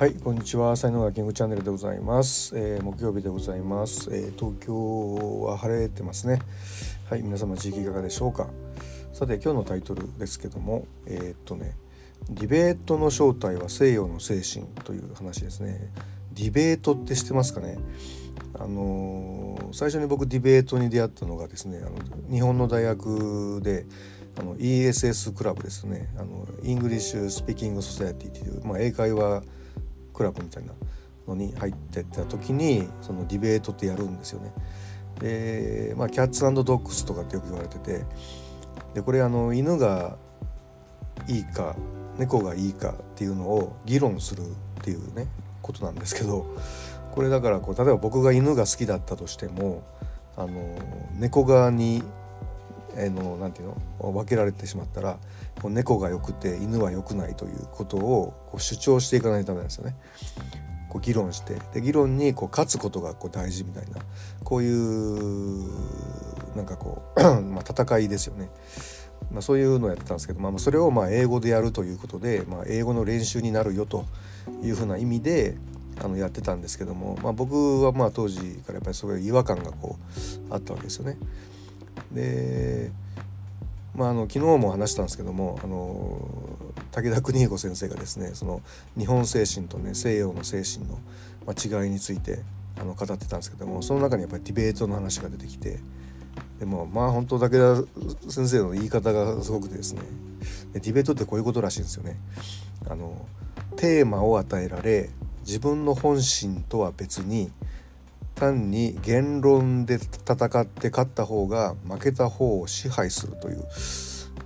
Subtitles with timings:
[0.00, 0.78] はいこんにちは。
[0.78, 6.40] 才能がキングチャンネルでございます、えー、木曜日でございます、えー、東京は晴れてますね。
[7.10, 8.48] はい皆様地域いかがでしょうか。
[9.12, 11.76] さて今日のタイトルですけどもえー、っとね
[12.30, 15.92] ディベートの正体は西洋の精神という話ですね。
[16.32, 17.76] ディベートって知ってますかね？
[18.58, 21.98] あのー、最初に僕ディベートに出会ったのがですねあの
[22.32, 23.84] 日本の大学で
[24.38, 26.08] あの ESS クラブですね。
[26.16, 29.42] あの English Speaking Society っていう、まあ、英会話
[30.20, 30.74] クラブみたいな
[31.26, 34.52] のに入ってった時にそのディベートってやるんですよね。
[35.18, 38.04] でまあキャッツドッグスとかってよく言われてて
[38.92, 40.18] でこれあの犬が
[41.26, 41.74] いいか
[42.18, 44.44] 猫がいいかっていうのを議論するっ
[44.82, 45.26] ていうね
[45.62, 46.46] ことなんですけど
[47.12, 49.82] これだからこう例えば僕が犬が好きだったとしても
[50.36, 50.78] あの
[51.18, 52.02] 猫側に
[52.96, 53.68] えのなんていう
[54.00, 54.12] の？
[54.12, 55.18] 分けられてしまったら
[55.64, 59.96] 猫が良くて犬は良くないということをこう主張していかないとダメなんですよね。
[60.88, 64.00] こう議論してで議論にこう勝つことがこう大事みたいな
[64.42, 68.50] こういうなんかこう まあ戦いですよね。
[69.30, 74.04] まあ、そういうのをやってたんですけど、まあ、それをまあ英語でやるということで、まあ、英語の練習になるよと
[74.62, 75.56] いうふうな意味で
[76.02, 79.98] あのやってたんですけども、まあ、僕はまあ当時からやっぱりそういう違和感がこ
[80.50, 81.16] うあったわけですよね。
[82.12, 82.90] で
[83.94, 86.16] まあ、あの昨日も話したんですけどもあの
[86.92, 88.62] 武田邦彦先生がですねその
[88.96, 90.98] 日本精神とね西洋の精神の、
[91.46, 92.40] まあ、違いについて
[92.80, 95.80] あの語ってたんですけどもその中にやっぱりディベートの話が出てきて
[96.58, 97.84] でもまあ本当武
[98.24, 100.02] 田先生の言い方がすごくてですね
[100.72, 102.16] でディベートってこういうことらしいんですよね。
[102.88, 103.26] あの
[103.76, 107.50] テーマを与えられ自分の本心とは別に
[108.40, 113.58] 単に言論で戦って勝った方が負けた方を支配するという、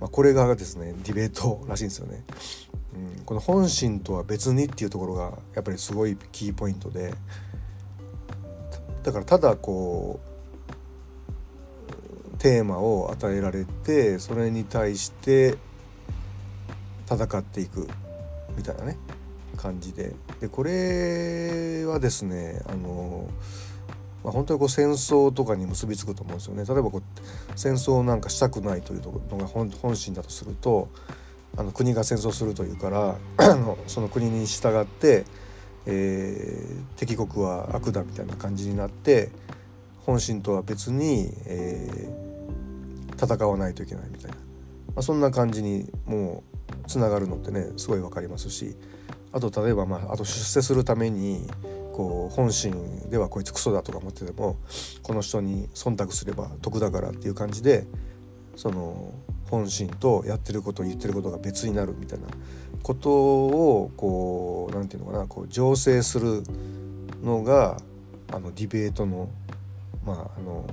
[0.00, 2.24] まあ、これがですねディベートらしいんですよね。
[2.94, 7.14] うん、この本心とは別にっていうところがやっぱりすごいキーポイントで。
[9.02, 10.20] だからただこ
[12.34, 15.56] うテーマを与えられてそれに対して
[17.10, 17.88] 戦っていく
[18.56, 18.96] みたいなね
[19.56, 20.14] 感じで。
[20.40, 23.28] でこれはですねあの
[24.24, 26.64] まあ、本当にこう戦争とかに結びつくと思うんですよね。
[26.64, 27.02] 例えばこう
[27.56, 30.88] 戦争なんかしたくないというのが本心だとすると
[31.56, 33.16] あの国が戦争するというから
[33.86, 35.24] その国に従って、
[35.86, 39.30] えー、敵国は悪だみたいな感じになって
[40.06, 44.42] 本心とは別に、えー、戦わないといけないみたいな、ま
[44.96, 46.42] あ、そんな感じにも
[46.84, 48.74] うつながるのってねすごい分かりますし
[49.32, 51.46] あと例えばまああと出世するために
[51.92, 54.56] こう本心ではこいつクソだとか思ってても
[55.02, 57.86] この人に忖度すれば得だからっていう感じで
[58.56, 59.12] その
[59.50, 62.26] 本心とやってること言ってることが別になるみたいな
[62.82, 66.42] ことをこう何て言うのかなこう醸成する
[67.22, 67.76] のが
[68.32, 69.28] あのディベートの
[70.04, 70.66] まああの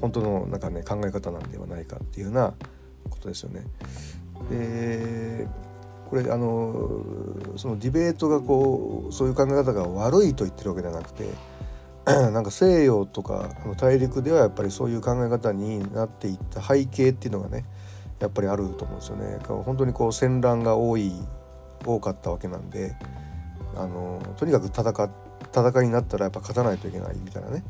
[0.00, 2.54] 本当のなんかね考え方なんではないかっていうような
[3.10, 3.64] ことですよね。
[4.50, 5.46] で
[6.14, 7.02] これあの
[7.56, 11.24] そのディベートがこうそういう考え方が悪いと言ってるわけではなくて
[12.06, 17.64] なんか西洋とかあの大陸ではやっぱりそういう考え方になっていった背景っていうのがね
[18.20, 19.38] やっぱりあると思うんですよね。
[19.44, 21.10] 本当にこう戦乱が多い
[21.84, 22.94] 多かったわけなんで
[23.74, 24.84] あのとにかく戦
[25.52, 27.64] 戦いになったらやっぱ勝たないといけないみたいなね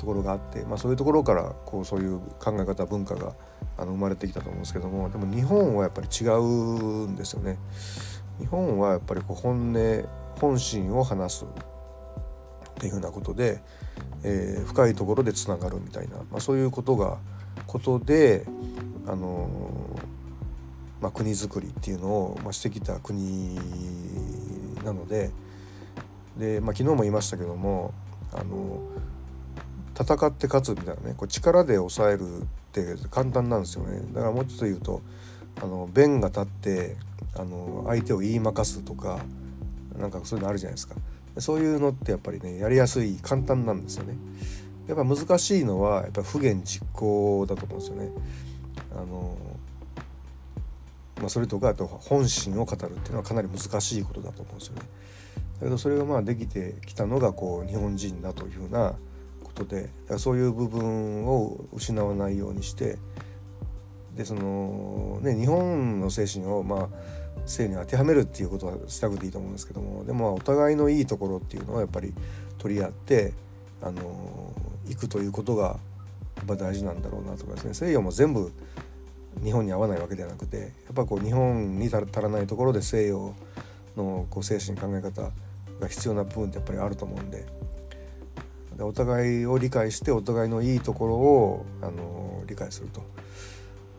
[0.00, 3.34] ところがあって、まあ、そういうところからこうそういう考え方文化が
[3.76, 7.58] あの生まれてきたと思うんですけどもでも日本はやっぱり違うんですよね。
[8.38, 10.08] 日本はやっぱりこう本音
[10.40, 11.48] 本心を話すっ
[12.80, 13.62] ていうふうなことで、
[14.24, 17.18] えー、深いところでつながるみたいな、まあ、そういうことが
[17.66, 18.46] ことで、
[19.06, 23.54] あのー、まあ、国づくりっていうのを、ま、してきた国
[24.82, 25.30] なので
[26.38, 27.92] で、まあ、昨日も言いましたけども、
[28.32, 28.80] あのー、
[30.00, 34.00] 戦って勝つみたいなねこう力で抑えるって簡単なんですよね。
[34.12, 35.02] だからもうちょっと言うと
[35.62, 36.96] あの弁が立って
[37.34, 39.20] あの相手を言いまかすとか
[39.98, 40.94] なんかそういうのあるじゃないですか。
[41.38, 44.16] そういうのってやっぱりねやりやすい簡単なんですよね。
[44.88, 48.10] やっぱ難しいのはやっぱ不言実行だと思うんですよね。
[48.92, 49.36] あの
[51.20, 54.80] まあ、それとかあと本心を語るっていうのはかなり難しいことだと思うんですよね。
[55.60, 58.94] だけどそれがまあできてきたのがこう日本人だというふうな
[59.60, 62.98] ことでだからそういう部分を失わないようにして
[64.16, 67.10] でそのね日本の精神をまあ
[67.46, 72.12] 性に当てはめるっていうことはしたくていいと思うんですけどもでもお互いのいいところっていうのはやっぱり
[72.58, 73.32] 取り合って
[73.82, 74.52] あの
[74.88, 75.78] 行くということが
[76.36, 77.74] やっぱ大事なんだろうなとかですね。
[77.74, 78.52] 西洋も全部
[79.42, 83.34] 日本に合わないわけではなくてやっぱこう日本に足らないところで西洋
[83.96, 85.30] のこう精神考え方
[85.80, 87.46] が必要な部分ってやっぱりあると思うんで
[88.80, 93.02] でお互いを理解してお互いのいいところをあの理解すると。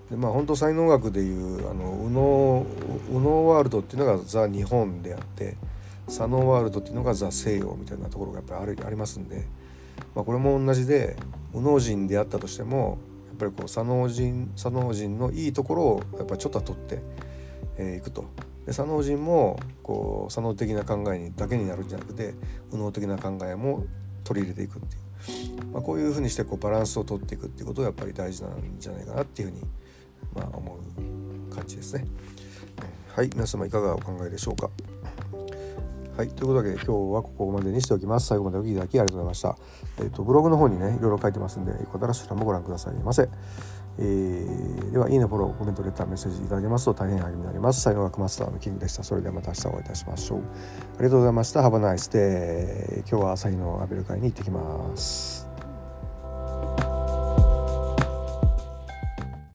[0.09, 2.65] でまあ本当才能学でいうあの右脳
[3.09, 5.55] 右脳ワールドっていうのがザ・日本であって
[6.07, 9.45] 左脳ワールドっていうのがザ・西洋みたいなところがやっぱりあるありますんで、
[10.15, 11.15] まあ、これも同じで
[11.53, 12.97] 右脳人であったとしても
[13.27, 16.99] やっぱりこう左脳人左脳人のいいところをやっぱりちょっと取ってい、
[17.77, 18.25] えー、くと。
[18.65, 22.33] で左脳人もこう左脳的な考えにだけになるんじゃなくて
[22.71, 23.83] 右脳的な考えも
[24.23, 24.99] 取り入れていくってい
[25.61, 29.61] う、まあ、こういうふうにしてこうバランスを取っていくっていうことがやっぱり大事なんじゃないかなっていうふうに
[30.33, 30.77] まあ、思
[31.51, 32.05] う感じですね。
[33.13, 34.69] はい皆様いかがお考えでしょうか。
[36.17, 38.27] はい、ということで今日はここまでにしておきます。
[38.27, 39.57] 最後までお聴きいただきありがとうございました。
[39.99, 43.27] えっ、ー、とブログの方にねいろいろ書いてますんでよかったらそちらもご覧くださいませ。
[43.99, 47.81] えー、ではいいねフォローコメントレターメッセージいただけますと大変励みになります。
[47.81, 49.03] 才能学マスターのキングでした。
[49.03, 50.39] それではまた明日お会いいたしましょう。
[50.39, 50.41] あ
[50.99, 51.61] りがとうございました。
[51.61, 53.03] ハバナイスで。
[53.09, 55.50] 今日は朝日のアベル会に行ってきます。